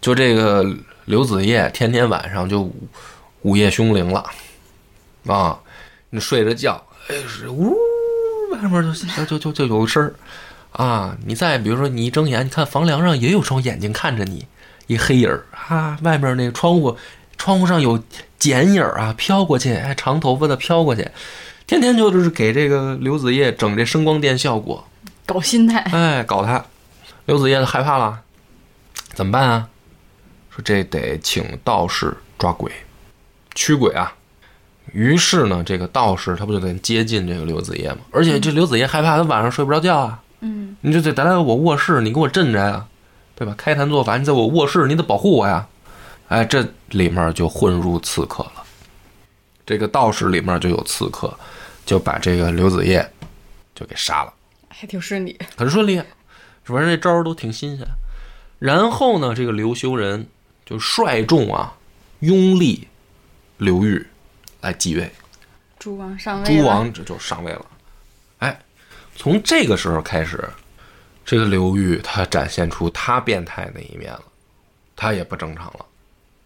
[0.00, 0.64] 就这个
[1.04, 2.70] 刘子业天天晚上就
[3.42, 4.24] 午夜凶铃了
[5.26, 5.60] 啊，
[6.10, 7.14] 你睡着觉，哎，
[7.48, 7.76] 呜，
[8.52, 8.94] 外面
[9.26, 10.14] 就就就就有声儿
[10.76, 11.16] 啊。
[11.26, 14.46] 你再比如说，你一睁眼，你看房梁上也有双眼睛看着你，
[14.86, 15.98] 一黑影儿啊。
[16.02, 16.96] 外面那个窗户，
[17.36, 18.02] 窗户上有
[18.38, 21.08] 剪影儿啊，飘过去，哎，长头发的飘过去，
[21.66, 24.86] 天天就是给这个刘子业整这声光电效果，
[25.24, 26.64] 搞心态，哎，搞他。
[27.26, 28.20] 刘子业害怕了，
[29.14, 29.68] 怎么办啊？
[30.50, 32.70] 说这得请道士抓鬼，
[33.54, 34.14] 驱鬼啊。
[34.92, 37.98] 于是呢，这个道士他不就得接近这个刘子业吗？
[38.12, 40.22] 而且这刘子业害怕，他晚上睡不着觉啊。
[40.40, 42.86] 嗯，你就得来到我卧室，你给我镇着呀，
[43.34, 43.54] 对吧？
[43.56, 45.66] 开坛做法，你在我卧室，你得保护我呀。
[46.28, 48.64] 哎，这里面就混入刺客了。
[49.64, 51.36] 这个道士里面就有刺客，
[51.84, 53.08] 就把这个刘子业
[53.74, 54.32] 就给杀了。
[54.68, 55.38] 还挺顺利。
[55.56, 56.02] 很顺利，
[56.64, 57.86] 反正这招都挺新鲜。
[58.58, 60.26] 然后呢，这个刘修仁
[60.64, 61.72] 就率众啊，
[62.20, 62.86] 拥立
[63.58, 64.06] 刘裕
[64.60, 65.10] 来继位，
[65.78, 67.66] 诸王上位了，诸王这就上位了。
[69.16, 70.48] 哎，从这个时候开始，
[71.24, 74.22] 这个刘裕他展现出他变态那一面了，
[74.94, 75.86] 他也不正常了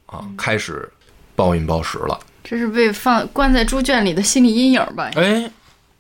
[0.07, 0.91] 啊，开始
[1.35, 2.19] 暴饮暴食了。
[2.43, 5.11] 这是被放关在猪圈里的心理阴影吧？
[5.15, 5.51] 哎，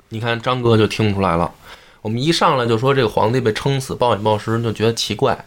[0.08, 1.52] 你看张哥就听出来了。
[2.02, 5.44] 我们一上来就说这个皇帝被撑死、暴饮暴食，就觉得奇怪。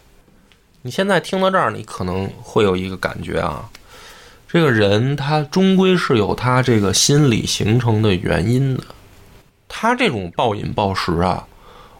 [0.82, 3.68] 你现在听到这儿，你可能会有一个感觉啊，
[4.46, 8.84] 这个人他终归是有他这个心理形成的原因的。
[9.76, 11.48] 他这种暴饮暴食啊，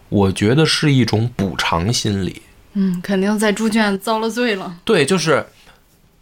[0.08, 2.40] 我觉得是一种补偿心理。
[2.74, 4.78] 嗯，肯定在猪圈遭了罪了。
[4.84, 5.44] 对，就是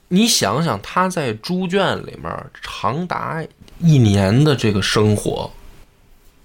[0.09, 3.45] 你想想，他在猪圈里面长达
[3.81, 5.51] 一年的这个生活，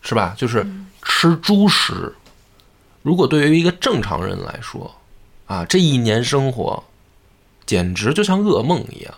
[0.02, 0.36] 是吧？
[0.38, 0.68] 就是
[1.04, 2.14] 吃猪食。
[3.02, 4.94] 如果对于一个正常人来说，
[5.46, 6.84] 啊，这一年生活
[7.66, 9.14] 简直就像噩梦一样。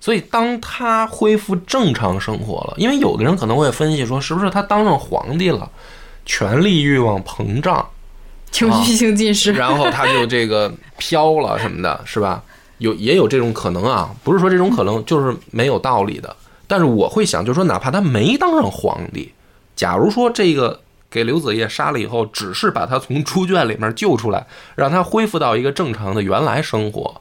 [0.00, 5.70] 所以当他恢复正常生活了，因为有的人可能会分析说，是不是他当上皇帝了，
[6.24, 7.86] 权力欲望膨胀，
[8.50, 12.42] 情绪性近视， 然后他就这个飘了什么的，是吧？
[12.78, 16.34] 有也有这种可能啊，不是说这种可能就是没有道理的。
[16.66, 19.34] 但是我会想，就是说，哪怕他没当上皇帝，
[19.76, 27.20] 假如说这个给刘子业杀了以后，只是把他从猪圈里面救出来，让他恢复到一个正常的原来生活，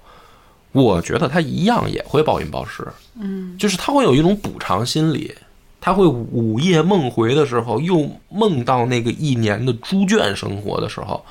[0.72, 2.88] 我觉得他一样也会暴饮暴食。
[3.20, 5.34] 嗯，就是他会有一种补偿心理，
[5.82, 11.26] 他会午夜梦回的时候，又梦到那个一年的猪圈生活的时候，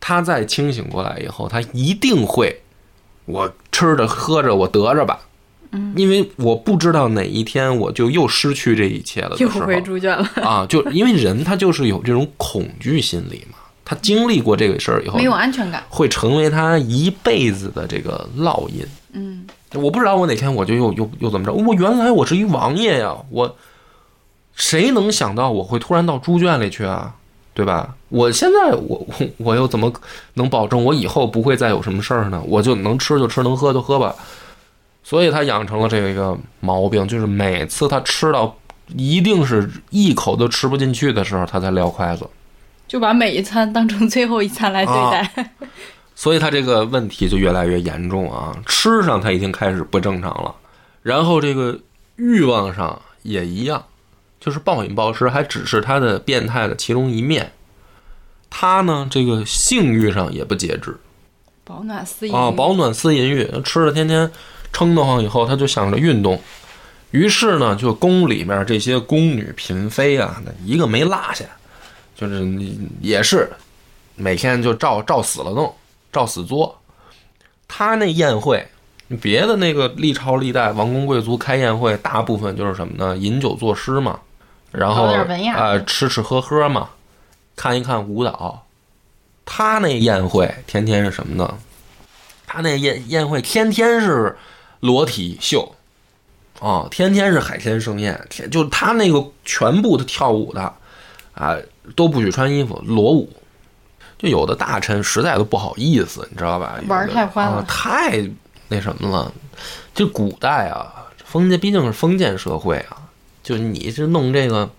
[0.00, 2.60] 他再清醒过来以后，他一定会，
[3.24, 5.20] 我吃着喝着我得着吧，
[5.70, 15.82] 嗯，因为我不知道哪一天我就又失去这一切了又回猪圈了，啊，就因为人他就是有这种恐惧心理嘛，他经历过这个事儿以后没，有安全感。
[15.88, 18.86] 会成为他一辈子的这个烙印。
[19.12, 21.52] 嗯，我不知道我哪天我就又又又怎么着？
[21.52, 23.56] 我原来我是一王爷呀，我
[24.54, 27.14] 谁能想到我会突然到猪圈里去啊？
[27.54, 27.94] 对吧？
[28.08, 29.92] 我现在我我 我又怎么
[30.34, 32.42] 能保证我以后不会再有什么事儿呢？
[32.46, 34.14] 我就能吃就吃，能喝就喝吧。
[35.04, 38.56] 所以他养成了这个毛病，就是每次他吃到
[38.96, 42.26] 一定是一口都吃不进去的时候，他才撂筷子。
[42.92, 45.50] 就把每一餐当成最后一餐来对待。
[46.14, 50.54] 所以他这个问题就越来越严重啊，吃上他已经开始不正常了，
[51.02, 51.80] 然后这个
[52.16, 53.82] 欲望上也一样，
[54.38, 57.52] 就是暴饮暴食还只是他的变态的其中一面。
[58.50, 60.94] 他呢，这个性欲上也不节制。
[61.64, 64.30] 保暖思淫啊，保暖思淫欲，吃了天天
[64.70, 66.38] 撑得慌以后，他就想着运动，
[67.10, 71.46] 于是呢，就宫里面这些宫女嫔妃啊，那一个没落下，
[72.14, 73.50] 就是你也是
[74.16, 75.74] 每天就照照死了弄，
[76.12, 76.78] 照死作。
[77.66, 78.66] 他那宴会，
[79.20, 83.16] 别的那个历朝历代王公贵族开宴会，大部分就是什么呢？
[83.16, 84.20] 饮酒作诗嘛。
[84.70, 86.88] 然后搞点文雅呃吃吃喝喝嘛，
[87.56, 88.66] 看一看舞蹈。
[89.44, 91.58] 他那宴会天天是什么呢？
[92.46, 94.36] 他那宴宴会天天是
[94.80, 95.74] 裸体秀，
[96.60, 100.74] 啊，天天是海鲜盛宴，天就他那个全部的跳舞的，
[101.34, 101.56] 啊，
[101.94, 103.30] 都不许穿衣服，裸舞。
[104.18, 106.78] 就有的大臣实在都不好意思，你知道吧？
[106.86, 108.24] 玩儿太欢了啊太
[108.68, 109.32] 那什么了。
[109.94, 112.96] 就古代啊，封建毕竟是封建社会啊，
[113.42, 114.70] 就你这弄这个，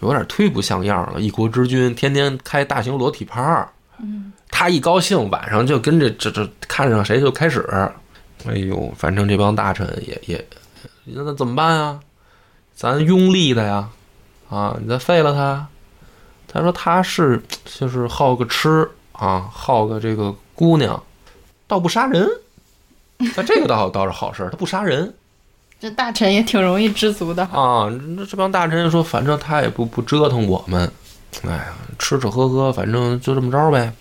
[0.00, 1.20] 有点忒不像样了。
[1.20, 7.60] 一国之君天天开大型裸体趴儿，嗯，他一高兴晚上就跟着这这看上谁就开始，
[8.46, 10.48] 哎呦，反正这帮大臣也也，
[11.04, 12.00] 那怎么办啊？
[12.74, 13.90] 咱拥立的呀，
[14.48, 15.68] 啊，你再废了他。
[16.52, 21.00] 他说他是就是好个吃啊，好个这个姑娘，
[21.68, 22.28] 倒不杀人。
[23.36, 25.14] 那这个倒倒是好事儿，他不杀人
[25.78, 27.44] 这大臣也挺容易知足的。
[27.44, 27.88] 啊。
[28.16, 30.90] 那这帮大臣说，反正他也不不折腾我们，
[31.44, 33.92] 哎呀，吃吃喝喝，反正就这么着呗。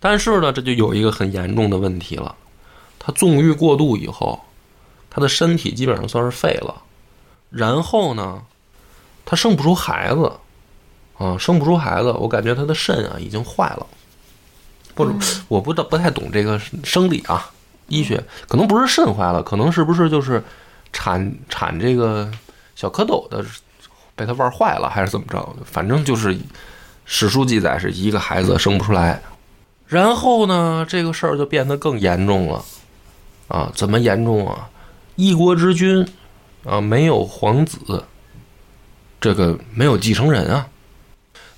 [0.00, 2.34] 但是呢，这就有一个很严重的问题了，
[2.98, 4.40] 他纵欲过度以后，
[5.08, 6.82] 他的身体基本上算是废了，
[7.50, 8.42] 然后呢，
[9.24, 10.32] 他生不出孩子，
[11.20, 13.86] 啊，生不出孩子，我感觉他的肾啊已经坏了，
[14.94, 17.50] 不是，我不不太懂这个生理啊，
[17.88, 20.42] 医学可能不是肾坏了，可能是不是就是
[20.94, 22.32] 产产这个
[22.74, 23.44] 小蝌蚪的
[24.16, 25.46] 被他玩坏了，还是怎么着？
[25.62, 26.34] 反正就是
[27.04, 29.20] 史书记载是一个孩子生不出来，
[29.86, 32.64] 然后呢，这个事儿就变得更严重了，
[33.48, 34.70] 啊，怎么严重啊？
[35.16, 36.08] 一国之君
[36.64, 38.04] 啊，没有皇子，
[39.20, 40.66] 这个没有继承人啊。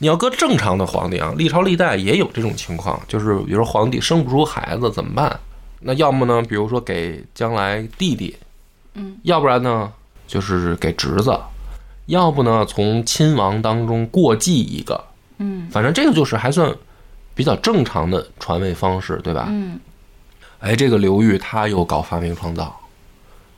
[0.02, 5.38] 你要搁正常的皇帝啊，历朝历代也有这种情况，就是比如说皇帝生不出孩子怎么办？
[5.78, 8.36] 那要么呢，比如说给将来弟弟，
[8.94, 9.92] 嗯，要不然呢
[10.26, 11.38] 就是给侄子，
[12.06, 15.00] 要不呢从亲王当中过继一个，
[15.38, 16.74] 嗯反正这个就是还算
[17.32, 19.46] 比较正常的传位方式，对吧？
[19.50, 19.78] 嗯
[20.58, 22.76] 哎，这个刘裕他又搞发明创造，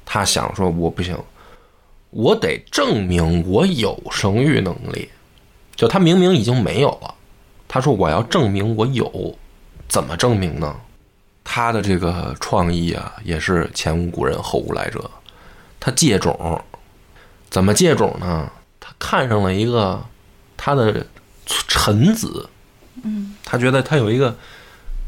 [0.05, 1.17] 他想说我不行，
[2.11, 5.09] 我得证明我有生育能力。
[5.77, 7.15] 就他明明已经没有了，
[7.67, 9.37] 他说我要证明我有，
[9.89, 10.77] 怎么证明呢？
[11.43, 15.11] 他的这个创意啊，也是前无古人后无来者。
[15.79, 16.63] 他借种，
[17.51, 18.51] 怎么借种呢？
[18.81, 20.03] 他看上了一个
[20.57, 21.05] 他的
[21.45, 22.49] 臣子，
[23.03, 24.35] 嗯，他觉得他有一个，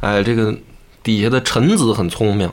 [0.00, 0.55] 哎，这个
[1.02, 2.52] 底下的臣子很聪明，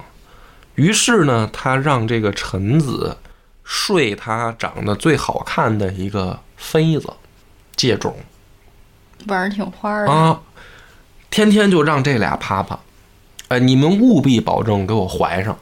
[0.76, 3.18] 于是呢，他让这个臣子
[3.64, 7.12] 睡他长得最好看的一个妃子，
[7.76, 8.16] 借种。
[9.28, 10.12] 玩儿挺花儿的。
[10.12, 10.40] 啊，
[11.30, 12.80] 天天就让这俩啪啪，
[13.48, 15.58] 哎，你们务必保证给我怀上，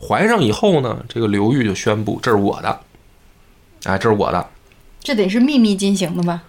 [0.00, 2.80] 怀上以后呢，这个刘玉就宣布这是我的，
[3.84, 4.48] 哎，这是我的，
[5.00, 6.42] 这得是秘密进行的吧？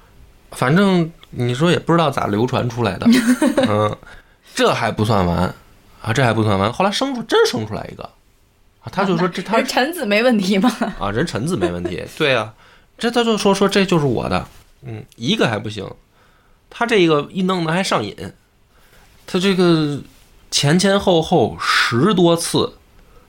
[0.52, 3.08] 反正你说也不知道咋流传出来的，
[3.68, 3.96] 嗯，
[4.56, 5.54] 这还不算完。
[6.00, 8.04] 啊，这还不算完，后来生出真生出来一个，
[8.82, 10.72] 啊，他就说这他 人臣子没问题吗？
[11.00, 12.54] 啊，人臣子没问题， 对啊，
[12.98, 14.48] 这他就说说这就是我的，
[14.82, 15.90] 嗯，一个还不行，
[16.70, 18.34] 他这个一弄的还上瘾，
[19.26, 20.02] 他这个
[20.52, 22.74] 前前后后十多次，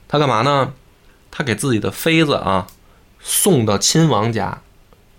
[0.06, 0.72] 他干嘛呢？
[1.30, 2.66] 他给自己的妃子啊
[3.20, 4.62] 送到亲王家，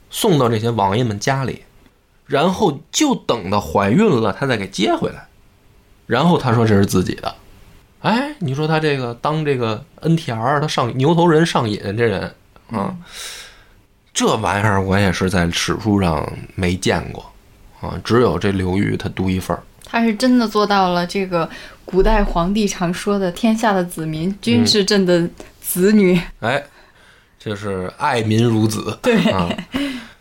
[0.10, 1.64] 送到这些王爷们家里，
[2.26, 5.28] 然后就等到怀孕了，他再给接回来，
[6.08, 7.36] 然后他说这是自己的。
[8.02, 12.34] 哎，你说他这个当这个 NTR，他上牛头人上瘾，这人
[12.72, 12.96] 啊，
[14.14, 17.26] 这玩意儿我也是在史书上没见过
[17.82, 19.64] 啊，只有这刘裕他独一份儿。
[19.86, 21.50] 他是真的做到了这个
[21.86, 25.28] 古代皇帝常说的“天下的子民均是朕的
[25.62, 26.64] 子女”哎，
[27.40, 28.98] 就是爱民如子。
[29.02, 29.50] 对啊，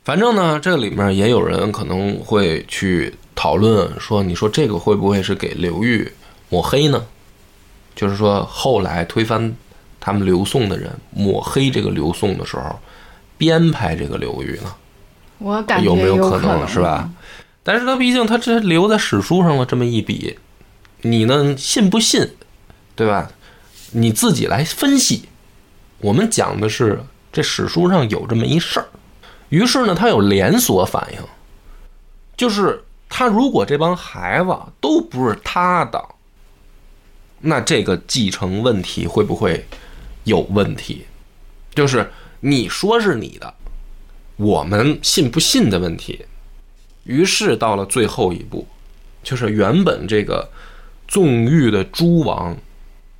[0.05, 6.11] 反正呢，这里面也有人可能会去讨论说，你说这个会不会是给刘裕
[6.49, 7.05] 抹黑呢？
[7.95, 9.55] 就是说后来推翻
[10.01, 12.79] 他们刘宋的人抹黑这个刘宋的时候，
[13.39, 14.75] 编排这个刘裕呢？
[15.39, 17.09] 我感觉有没有可可能是吧？
[17.63, 20.39] 但是他毕竟他这留在史书上了这么一笔，
[21.03, 22.29] 你呢信不信，
[22.97, 23.31] 对吧？
[23.93, 25.29] 你自己来分析。
[26.01, 28.87] 我们讲的是这史书上有这么一事儿，
[29.49, 31.21] 于是呢，他有连锁反应，
[32.37, 36.05] 就是他如果这帮孩子都不是他的，
[37.41, 39.67] 那这个继承问题会不会
[40.25, 41.07] 有问题？
[41.75, 43.55] 就是你说是你的，
[44.37, 46.25] 我们信不信的问题。
[47.05, 48.67] 于是到了最后一步，
[49.23, 50.49] 就是原本这个
[51.07, 52.57] 纵欲的诸王，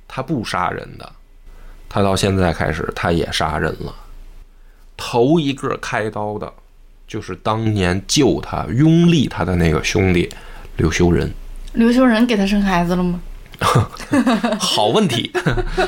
[0.07, 1.11] 他不杀人的，
[1.89, 3.95] 他到现在开始他也杀人了。
[4.95, 6.53] 头一个开刀的
[7.07, 10.29] 就是当年救他、拥立他的那个兄弟
[10.77, 11.31] 刘修仁。
[11.73, 13.21] 刘修仁给他生孩子了吗？
[14.59, 15.31] 好问题。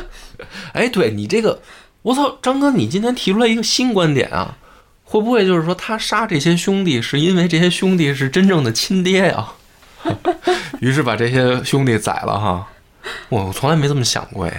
[0.74, 1.62] 哎，对你这个，
[2.04, 4.58] 我操，张哥，你今天提出来一个新观点啊！
[5.04, 9.48] 会不会就是说他杀这些兄弟，是因为这些兄弟是真正的亲爹呀？
[10.80, 12.68] 于是把这些兄弟宰了哈。
[13.30, 14.58] 我从来没这么想过哎。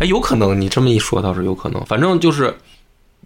[0.00, 1.84] 哎，有可能，你这么一说倒是有可能。
[1.86, 2.54] 反正就是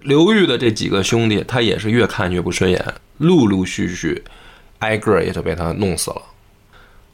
[0.01, 4.23] 刘裕的这几个兄弟，他也是越看越不顺眼，陆陆续续
[4.81, 6.23] 挨个也就被他弄死了。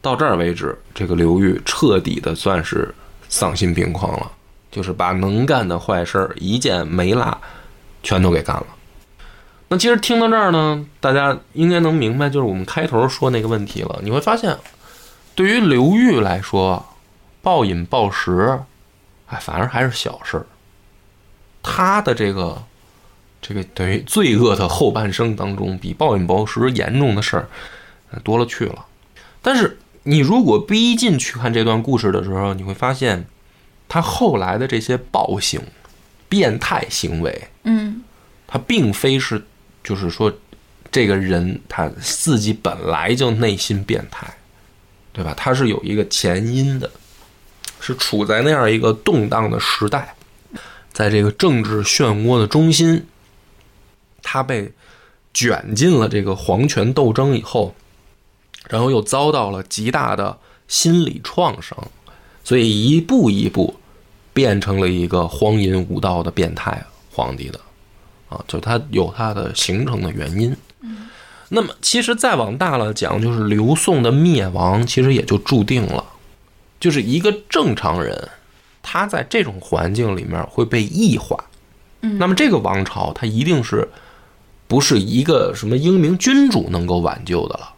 [0.02, 2.94] 到这儿为止，这个刘裕彻底的算是
[3.28, 4.32] 丧心病狂了，
[4.70, 7.38] 就是把能干的坏事儿一件没落，
[8.02, 8.66] 全都给干了。
[9.68, 14.00] 那其实听到这儿呢，大家应该能明白，就是我们开头说那个问题了。
[14.02, 14.56] 你会发现，
[15.34, 16.84] 对于刘裕来说，
[17.40, 18.58] 暴饮暴食，
[19.26, 20.46] 哎，反而还是小事儿。
[21.62, 22.60] 他的这个
[23.40, 27.48] 这个等于罪恶的后半生当中，比暴饮暴食严重的事儿
[28.24, 28.86] 多了去了。
[29.40, 33.24] 但是你如果逼近去看这段故事的时候，你会发现，
[33.90, 35.60] 他后来的这些暴行、
[36.28, 38.02] 变态行为，嗯，
[38.46, 39.44] 他并非是，
[39.84, 40.32] 就是说，
[40.90, 44.32] 这个人他自己本来就内心变态，
[45.12, 45.34] 对吧？
[45.36, 46.88] 他是有一个前因的，
[47.80, 50.14] 是处在那样一个动荡的时代，
[50.92, 53.04] 在这个政治漩涡的中心，
[54.22, 54.72] 他被
[55.34, 57.74] 卷进了这个皇权斗争以后。
[58.68, 61.76] 然后又遭到了极大的心理创伤，
[62.44, 63.79] 所以一步一步
[64.32, 67.60] 变成了一个荒淫无道的变态皇帝的，
[68.28, 70.56] 啊，就他有他的形成的原因。
[71.52, 76.04] 那么其实再往大了讲，就是刘宋的灭亡，其实也就注定了，
[76.78, 78.28] 就是一个正常人，
[78.82, 81.36] 他在这种环境里面会被异化。
[82.02, 83.88] 嗯，那么这个王朝，它一定是
[84.68, 87.74] 不是一个什么英明君主能够挽救的了。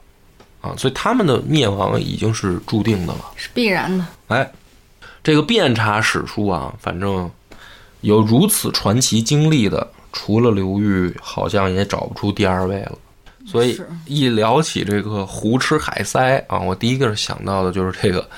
[0.60, 4.06] 啊，所以他们的灭亡已经是注定的了，是必然的。
[4.28, 4.52] 哎，
[5.22, 7.30] 这个遍查史书啊，反正
[8.00, 12.92] 有如此传奇经历的，除了刘裕，好像也找不出第二位了。
[13.46, 18.28] 所以一聊起这个胡吃海塞啊，我第一个想到的就是这个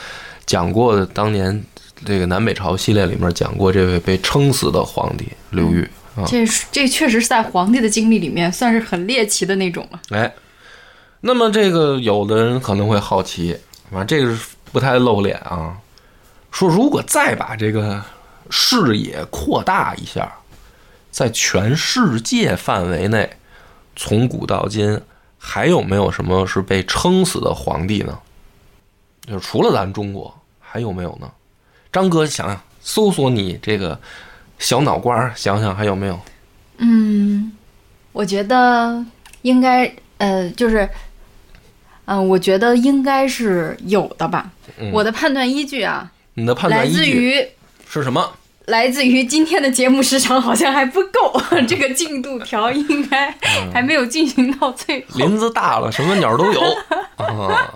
[0.47, 1.63] 讲过的当年
[2.05, 6.25] 这个南北朝系列里面讲过这位被撑死的皇帝刘裕啊。
[6.27, 10.01] 这这确实是在皇帝的经历里面算是很猎奇的那种了。
[10.11, 10.33] 哎。
[11.27, 13.57] 那么这个有的人可能会好奇，
[13.91, 15.75] 啊，这个是不太露脸啊。
[16.55, 18.01] 说如果再把这个
[18.49, 20.33] 视野扩大一下，
[21.11, 23.29] 在全世界范围内，
[23.97, 25.01] 从古到今，
[25.37, 28.17] 还有没有什么是被撑死的皇帝呢？
[29.27, 31.29] 就是除了咱中国，还有没有呢？
[31.93, 34.01] 张哥想想，搜索你这个
[34.61, 36.21] 小脑瓜，想想还有没有？
[36.77, 37.51] 嗯，
[38.13, 39.05] 我觉得
[39.43, 40.89] 应该，呃，就是。
[42.07, 44.53] 嗯，我觉得应该是有的吧。
[44.93, 47.45] 我的判断依据啊，你的判断来自于
[47.89, 48.33] 是什么？
[48.67, 53.31] 来自于今天的节目时长好像还不够， 这个进度条应该
[53.73, 55.19] 还没有进行到最后。
[55.19, 56.61] 林子大了，什么鸟都有
[57.17, 57.75] 啊。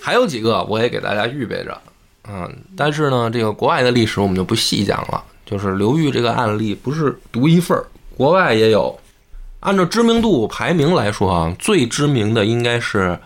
[0.00, 1.80] 还有几个我也给大家预备着，
[2.28, 5.22] 嗯，但是呢，这个国外的历史我们就不细讲了。
[5.44, 7.84] 就是刘裕这个案例不是独一份儿，
[8.16, 8.98] 国外也有。
[9.60, 13.18] 按照知名度排名来说啊，最知名的应该是。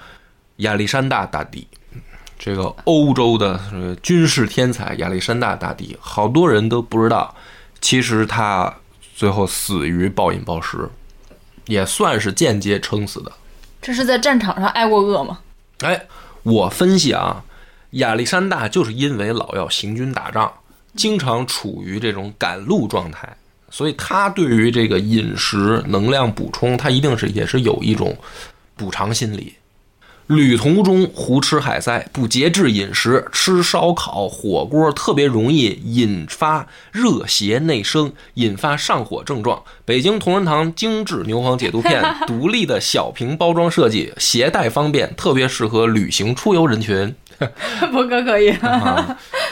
[0.60, 1.68] 亚历山大大帝，
[2.38, 3.60] 这个欧洲的
[4.02, 7.34] 军事天才亚历山大大帝，好多人都不知道，
[7.80, 8.72] 其实他
[9.14, 10.88] 最后死于暴饮暴食，
[11.66, 13.32] 也算是间接撑死的。
[13.80, 15.38] 这是在战场上挨过饿吗？
[15.80, 16.06] 哎，
[16.42, 17.42] 我分析啊，
[17.92, 20.52] 亚历山大就是因为老要行军打仗，
[20.94, 23.36] 经常处于这种赶路状态，
[23.70, 28.16] 所以他对于这个饮食能量补充，他一定是也是有一种
[28.76, 29.54] 补偿心理。
[30.26, 39.62] 旅途中胡吃海塞，不节制饮食，吃烧烤、火锅特别容易引发热邪内生，引发上火症状。
[39.84, 47.14] 北京同仁堂精致牛黄解毒片， 独立的小瓶包装设计，携带方便，特别适合旅行出游人群。
[47.92, 48.52] 博哥可以，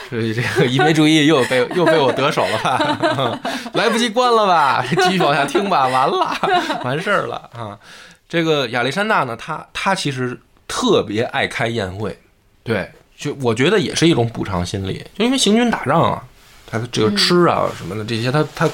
[0.09, 3.39] 所 以这个一没注意又被又被我得手了吧？
[3.75, 4.83] 来不及关了吧？
[5.03, 5.87] 继续往下听吧。
[5.87, 6.35] 完了，
[6.83, 7.79] 完事儿了啊！
[8.27, 10.37] 这个亚历山大呢，他他其实。
[10.67, 12.17] 特别爱开宴会，
[12.63, 16.23] 对，就我觉得也是一种补偿心理，就因为行军打仗啊，
[16.65, 18.69] 他这个吃啊什么的这些，他他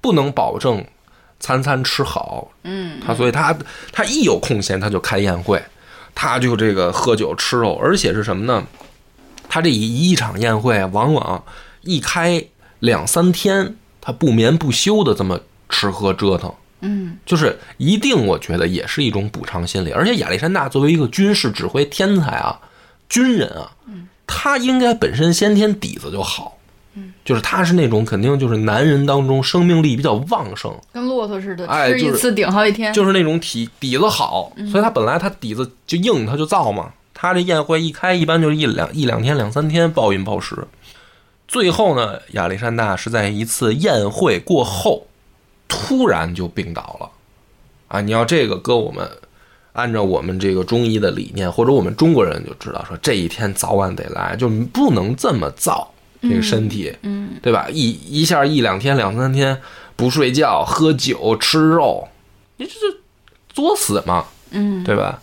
[0.00, 0.84] 不能保证
[1.38, 3.56] 餐餐吃好，嗯，他所以他
[3.92, 5.62] 他一有空闲他就开宴会，
[6.14, 8.66] 他就这个喝酒吃肉，而且是什么呢？
[9.48, 11.44] 他这一一场宴会往往
[11.82, 12.44] 一开
[12.80, 19.90] 两三天，他不眠不休的这么吃喝折腾，嗯就是一定，我觉得也是一种补偿心理。
[19.90, 22.60] 而且亚历山大作为一个军事指挥天才啊，
[23.08, 23.70] 军人啊，
[24.26, 26.58] 他应该本身先天底子就好，
[27.24, 32.92] 就是他是那种肯定就是男人当中生命力比较旺盛，跟骆驼似的，哎吃一次顶好几天。
[32.92, 36.92] 就是那种体底子好，所以他本来他底子就硬，他就造嘛。
[37.18, 40.66] 他这宴会一开，一般就是一两一两天、两三天暴饮暴食。
[41.48, 45.06] 最后呢，亚历山大是在一次宴会过后，
[45.68, 47.10] 突然就病倒了。
[47.88, 49.08] 啊，你要这个搁我们，
[49.72, 55.88] 按照我们这个中医的理念，或者我们中国人就知道说，这一天早晚得来，就不能这么造
[56.20, 57.68] 这个身体，嗯对吧？
[57.70, 59.56] 一一下一两天、两三天
[59.94, 62.08] 不睡觉、喝酒、吃肉，
[62.56, 63.00] 你这是
[63.48, 65.22] 作死嘛，嗯对吧？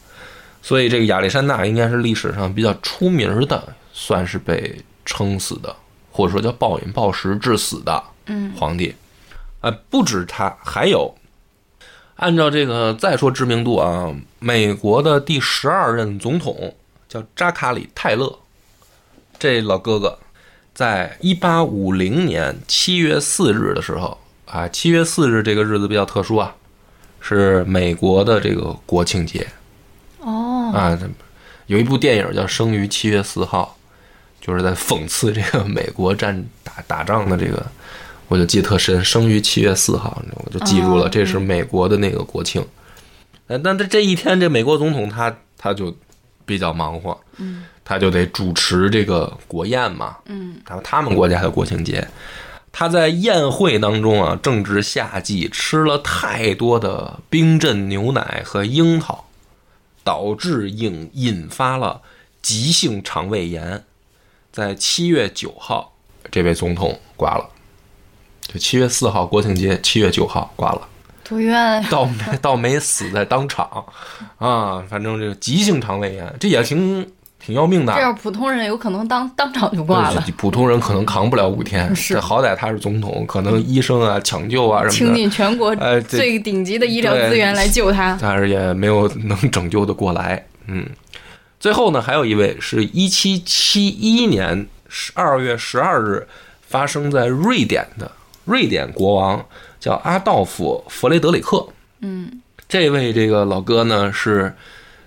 [0.61, 5.75] 所以这个亚历山大应该是历史上比较出名的，算是被撑死的，
[6.09, 8.95] 或者说叫暴饮暴食致死的嗯皇帝。
[9.63, 11.15] 呃，不止他，还有
[12.17, 16.75] 按照这个再说知名度啊，美国的第十二任总统
[17.07, 18.39] 叫扎卡里泰勒，
[19.39, 20.19] 这老哥哥
[20.73, 26.53] 在一八五零年七月四日的时候啊，七月四日这个日子比较特殊啊，
[27.21, 29.47] 是美国的这个国庆节
[30.19, 30.99] 哦，啊。
[31.67, 33.77] 有一部电影叫《生于七月四号》，
[34.45, 37.65] 就是在讽刺这个美国战打打仗的这个，
[38.33, 42.65] 我就记得特深，生于七月四号，我就记住了，哦这是美国的那个国庆。
[43.45, 45.95] 呃，但这这一天，这美国总统他他就
[46.43, 52.07] 比较忙活，嗯他就得主持这个国宴嘛，嗯他他们国家的国庆节，
[52.71, 59.25] 他在宴会当中啊，正值夏季，吃了太多的冰镇牛奶和樱桃，
[60.03, 62.01] 导致引引发了
[62.41, 63.83] 急性肠胃炎。
[64.51, 65.93] 在七月九号，
[66.31, 67.47] 这位总统挂了。
[68.47, 70.81] 就七月四号国庆节，七月九号挂了，
[71.23, 71.87] 多冤呀！
[71.89, 73.85] 倒没倒没死在当场，
[74.37, 77.07] 啊，反正这个急性肠胃炎，这也挺
[77.39, 77.93] 挺要命的。
[77.93, 88.17] 这要普通人有可能当当场就挂了，普通人可能扛不了五天，是这好歹他是总统，可能医生啊、抢救啊什么的，尽全国呃最顶级的医疗资源来救他。
[88.21, 90.45] 但是也没有能拯救的过来。
[90.67, 90.85] 嗯，
[91.59, 96.27] 最后呢，还有一位是一七七一年十二月十二日
[96.61, 98.11] 发生在瑞典的
[98.45, 99.45] 瑞典国王
[99.79, 101.67] 叫阿道夫·弗雷德里克。
[102.01, 102.39] 嗯。
[102.69, 104.55] 这位这个老哥呢是，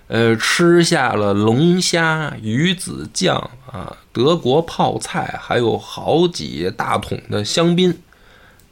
[0.07, 3.35] 呃，吃下了龙虾、鱼子酱
[3.69, 7.97] 啊、德国泡菜，还有好几大桶的香槟，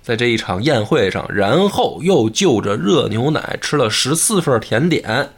[0.01, 5.31] 在这一场宴会上，然后又就着热牛奶吃了十四份甜点，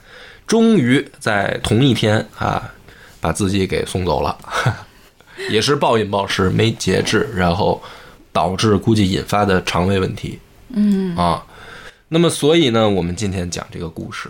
[0.46, 2.74] 终于在同一天啊，
[3.20, 4.38] 把自己给送走了，
[5.50, 7.82] 也是暴饮暴食，没节制，然后
[8.38, 10.38] 导致估计引发的肠胃问题
[10.70, 11.44] 嗯，啊。
[12.10, 14.30] 那么，所以呢，我们今天讲这个故事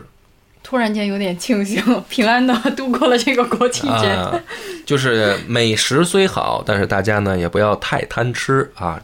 [0.63, 4.07] 突然间有点庆幸，平安的度过了这个国庆节。
[4.07, 4.41] 啊，
[4.85, 9.01] 就是美食虽好，但是大家呢也不要太贪吃啊。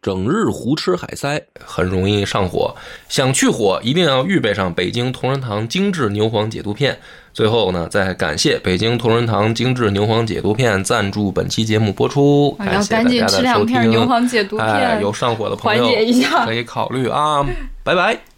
[0.00, 2.76] 整日胡吃海塞很容易上火，
[3.08, 7.00] 想去火一定要预备上北京同仁堂精致牛黄解毒片。
[7.34, 13.90] 最后呢，再感谢北京同仁堂精致牛黄解毒片赞助本期节目播出，啊感谢要赶紧大家的收吃两片听。
[13.90, 16.46] 牛黄解毒哎，片有，上火的朋缓友解一下。
[16.46, 17.44] 可以考虑啊，
[17.82, 18.33] 拜拜。